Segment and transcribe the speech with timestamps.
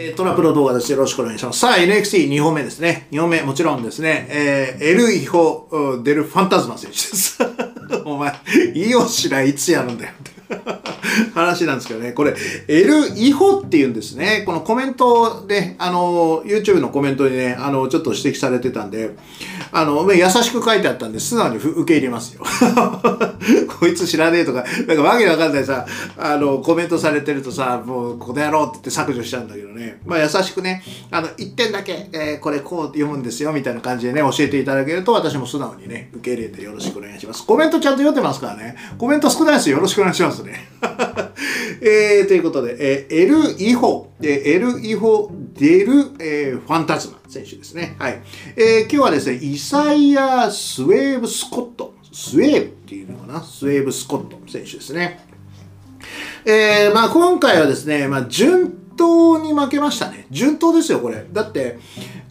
[0.00, 0.92] えー、トラプロ動画です。
[0.92, 1.58] よろしくお願いします。
[1.58, 3.08] さあ、NXT2 本目ですね。
[3.10, 5.68] 2本目、もちろんですね、えー、エル・イホ・
[6.04, 7.38] デル・ファンタズマ選手です。
[8.06, 8.32] お前、
[8.74, 10.12] イオシラいつやるんだよ。
[11.34, 12.36] 話なんですけどね、これ、
[12.68, 14.44] エル・イホっていうんですね。
[14.46, 19.16] このコメントで、あの、YouTube のコメントにね、あの、ちょっと指摘されてたんで、
[19.72, 22.42] あの、優しく書いてあったんで、素直に受け入れますよ。
[23.78, 30.00] こいつ知らねえとか、なんかわけわかんないさ、あの、コメントされてるとさ、もう、この野郎って言って削除しちゃうんだけどね。
[30.06, 37.44] まあ、優しくね、あの、一点だけ、えー、これこう読むんですよ、みたいな感じでね、教えていただけると、私も素直にね、受け入れてよろしくお願いします。
[37.44, 38.76] コメントちゃんと読んでますからね。
[38.98, 39.76] コメント少ないですよ。
[39.76, 40.68] よろしくお願いしますね。
[41.80, 47.96] えー、ということで、えー、エル・イホ、エル・イホ・デル、えー、ファンタズマ選手ですね。
[47.98, 48.22] はい。
[48.56, 51.94] えー、今日はですね、イサイア・スウェーブ・スコット。
[52.12, 53.42] スウェーブっていうのかな？
[53.42, 55.20] スウェーブ・スコット選手ですね。
[56.44, 60.26] えー、まあ今回はですね、まあ順当に負けましたね。
[60.30, 61.26] 順当ですよ、これ。
[61.32, 61.78] だって、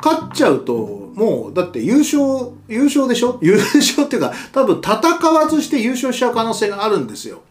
[0.04, 3.40] 勝っちゃうと、もう、だって優勝、優勝でしょ？
[3.42, 7.42] 優勝っていうか、多分戦わずして優勝しちゃう可能性があるんですよ。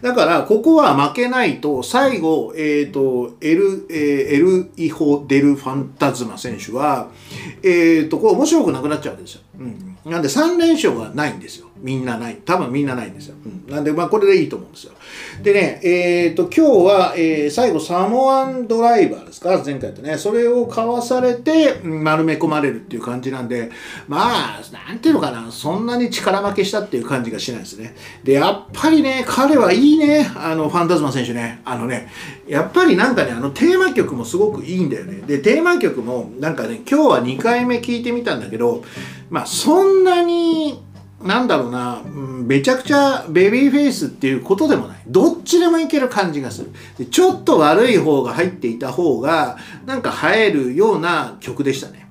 [0.00, 3.98] だから、ここは負けないと、最後、えっ、ー、と、エル、えー、
[4.34, 7.08] エル・イホ・デル・ファンタズマ選手は、
[7.64, 9.40] えっ、ー、と、これ面白くなくなっちゃうわけですよ。
[9.58, 9.95] うん。
[10.06, 11.66] なんで3連勝がないんですよ。
[11.80, 12.36] みんなない。
[12.44, 13.34] 多分みんなないんですよ。
[13.44, 13.72] うん。
[13.72, 14.92] なんで、まあ、これでいいと思うんですよ。
[15.42, 19.60] でね、えっ、と、今日は、えー、最後、サモアンドライバーですか？
[19.64, 20.16] 前回とね。
[20.16, 23.70] それをかわされて、丸め込まれるっていう感じなんで、
[24.06, 25.50] まあ、なんていうのかな。
[25.50, 27.94] そんなに力負けしたっていう感じがしないですね。
[28.22, 30.30] で、やっぱりね、彼はいいね。
[30.36, 31.60] あの、ファンタズマ選手ね。
[31.64, 32.08] あのね、
[32.48, 35.22] やっぱりなんかね、あの、テーマ曲もすごくいいんだよね。
[35.26, 38.84] で、テーマ曲も、なんかね、今日は2回目聞いてみたんだけど、
[39.28, 40.82] まあ、そんななに、
[41.22, 44.98] なんだろうな、うんめちゃくちゃベビーフェイスっていうことでもない。
[45.06, 46.70] どっちでもいける感じがする。
[46.98, 52.05] でちょっと悪い方が入っていた方が、なんか映えるような曲でしたね。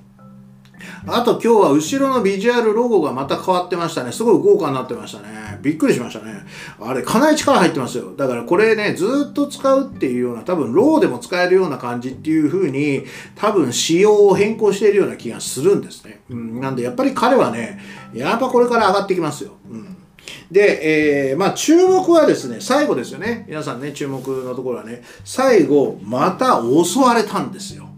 [1.07, 4.11] あと今日は後ろのビジュアルロゴがまた変わってましたね。
[4.11, 5.59] すごい豪華になってましたね。
[5.61, 6.45] びっくりしましたね。
[6.79, 8.15] あれ、かなり力入ってますよ。
[8.15, 13.03] だからこれね、ずっと使うっていうような、多分ローでも使えるような感じっていう風に、
[13.35, 16.21] 多分仕様を変更しているような気がするんですね。
[16.29, 17.79] うん、なんでやっぱり彼はね、
[18.13, 19.51] やっぱこれから上がってきますよ。
[19.69, 19.95] うん
[20.51, 23.45] で、えー、まあ注目はですね、最後ですよね。
[23.47, 27.89] 皆さんね、注目のところはね、最後、また襲われたんですよ。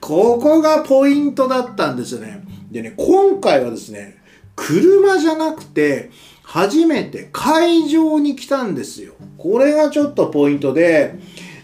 [0.00, 2.44] ここがポイントだったんですよね。
[2.70, 4.16] でね、今回はですね、
[4.56, 6.10] 車じゃなくて、
[6.42, 9.14] 初めて会場に来たんですよ。
[9.38, 11.14] これがちょっとポイントで、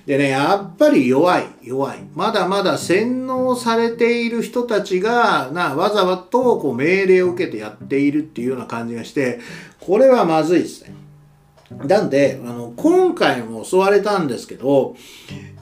[0.07, 1.99] でね、やっぱり弱い、弱い。
[2.15, 9.39] まだまだ洗脳されている人たちが、な、わざわざとこう命令を受けてやっているっていうような感じがして、
[9.81, 10.95] これはまずいですね。
[11.71, 14.97] なんで、あの、今回も襲われたんですけど、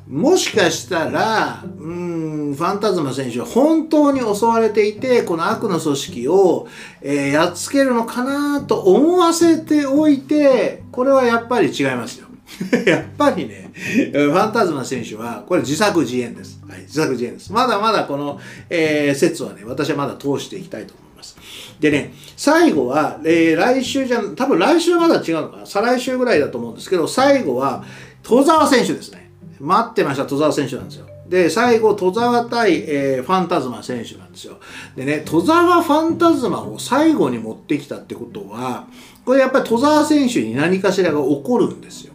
[0.09, 6.69] もしかしたら、うん、ファンタズマ選手は本当に襲われていて、この悪の組織を、
[7.03, 12.27] えー、やっつけるのかなと思わせておいて、これはやっぱり違いますよ。
[12.87, 16.61] やっぱりね、ファンタズマ選手は、これ自作自演です。
[16.69, 17.53] はい、自作自演です。
[17.53, 18.39] まだまだこの、
[18.71, 21.37] えー、説はね、私はまだ通していきたいと思います。
[21.81, 27.85] でね、最後は、えー、来週じゃ、多分来週はまだ違うのかな再来週ぐらいだと思うんですけど、最後は、
[28.23, 29.26] 戸沢選手ですね。
[29.61, 31.07] 待ってました戸沢選手なんですよ。
[31.29, 34.59] で、最後、戸沢対、えー、ファンタズマ選手なんですよ。
[34.95, 38.87] でね、戸沢ファンタズマを最後に持ってきたってことは、
[39.25, 42.13] これやっぱり戸沢選手に何かしらが起こるんですよ。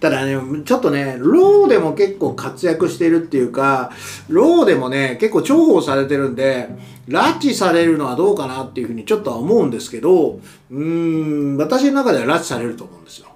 [0.00, 3.90] ただね、ちょっとね、ローでも結構活躍してるっていうか、
[4.28, 6.68] ローでもね、結構重宝されてるんで、
[7.08, 10.40] 拉致されるのはどうかなっていうふうにちょっとは思うんですけど、
[10.70, 13.26] うーん、私の中では拉致されると思うんですよ。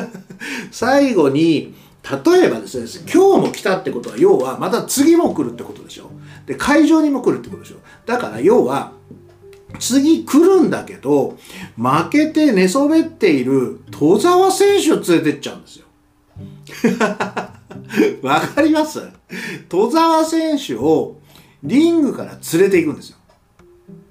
[0.70, 6.10] 最後に、例えばですね、今日も来たってことは、要はまた次も来るってことでしょ。
[6.46, 7.76] で、会場にも来るってことでしょ。
[8.06, 8.92] だから要は、
[9.78, 11.36] 次来るんだけど、
[11.76, 15.86] 負けて寝そべっている戸沢選手を連れてっちゃうんですよ。
[18.22, 19.00] わかります？
[19.68, 21.18] 戸沢選手を
[21.62, 23.18] リングから連れていくんですよ。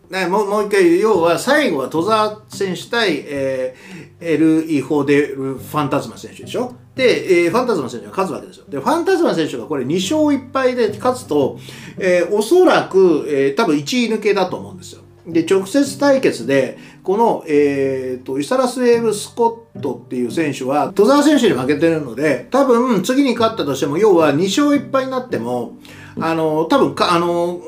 [0.10, 6.74] ね、もうもう一回言う要は最後は戸沢選手対、えー、エル・イホデル・ファンタズマ選手でしょ？
[6.96, 8.66] で、えー、ファンタズマ選手が勝つわけですよ。
[8.68, 11.60] でファンタズマ選手がこれ2勝1敗で勝つと、
[12.00, 15.02] えー、おそらく、えー、多分1位抜けだと思うんですよ。
[15.28, 25.78] で直接対決でこの、えーと、イサラスウェーブ・スコットっていう選手は戸沢選手に負けてるので多分次に勝ったとしても要は2勝1敗になっても
[26.20, 27.62] あの多分かあの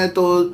[0.00, 0.50] えっ、と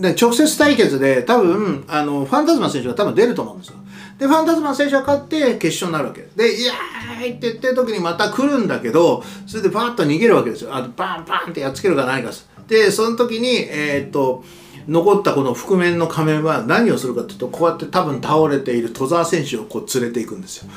[0.00, 3.76] で直接対決で多分あのファンタズマ選手が多分出ると思うんですよ。
[4.18, 6.36] で、ファンタズマ選手が勝って決勝になるわけです。
[6.36, 10.74] で、イエーイって言ってる時にまた来るんだけど、それでバーッと逃げるわけですよ。
[10.74, 12.30] あとバンバンってやっつけるか何か
[12.66, 14.44] で、その時に、えー、っと、
[14.88, 20.70] 残ったこの覆面の仮面は何をするかというと、こうやって多分倒れている戸沢選手をこう連れていくんですよ。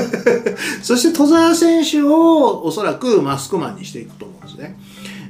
[0.82, 4.78] そして戸沢選手をおそらくマスクマンにしていくと思うんですね。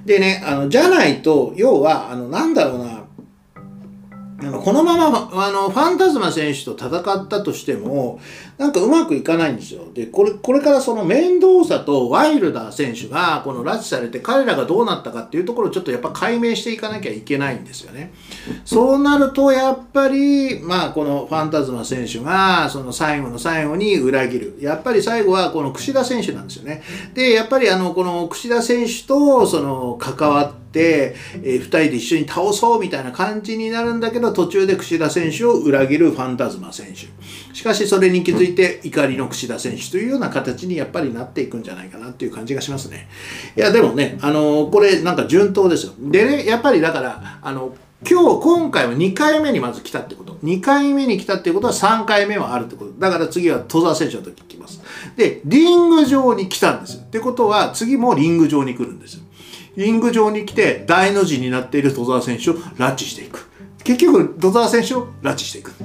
[0.05, 3.00] でね、あの、じゃないと、要は、あの、なんだろうな、
[4.62, 8.21] このままあのファンタズマ選手と戦ったとしても
[8.59, 9.85] なんかうまくいかないんですよ。
[9.95, 18.12] でこれこれからその面倒さとワイルダー選手がこの拉致されて彼らがどうなったかっていうところをちょっとやっぱ解明していかなきゃいけないんですよね。
[18.65, 24.59] そうなるとやっぱりまあこのファンタズマ選手がその最後の最後に裏切る。
[24.61, 26.83] やっぱり最後はこの櫛田選手なんですよね。
[27.15, 37.08] でやっぱりあのこの櫛田選手とその関わって、えー、2人で一緒に倒そうみたいな感じになるんだけど途中で櫛田選手を裏切るファンタズマ選手
[37.55, 43.08] しかしそれに気づいて怒りの櫛田選手というような形にやっぱりなっていくんじゃないかなっていう感じがしますね
[43.56, 47.75] いやでもねあのこれなんか順当ですよでねやっぱりだからあの
[48.08, 50.32] 今日、今回は2回目にまず来たってこと。
[50.43, 52.93] 2回目に来たってことは3回目はあるってこと。
[52.93, 54.81] だから次は戸沢選手の時来ます。
[55.17, 57.02] で、リング上に来たんですよ。
[57.02, 59.25] ってことは次もリング上に来るんですよ。
[59.76, 63.50] リング上に来て大の字になっている戸沢選手を拉致していく。
[63.82, 65.72] 結局、戸沢選手を拉致していく。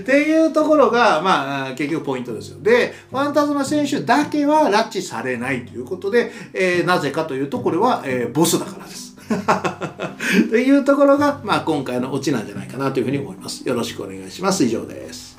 [0.00, 2.58] っていうところが、まあ、結局ポイントですよ。
[2.60, 9.16] で、ファンタズマ選手だけは拉致されないということで、えー、なぜかというと、これは、えー、ボスだからです。
[10.50, 13.66] というところが、まあ、今回のオチなんじゃないかなというふうに思います。
[13.66, 14.64] よろしくお願いします。
[14.64, 15.37] 以上です。